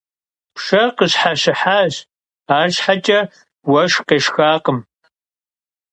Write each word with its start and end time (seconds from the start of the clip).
Pşşe 0.55 0.83
khışheşıhaş, 0.97 1.95
arşheç'e 2.57 3.19
vueşşx 3.69 3.99
khêşşxakhım. 4.07 4.79